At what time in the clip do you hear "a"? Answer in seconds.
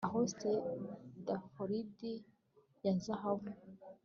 0.05-0.07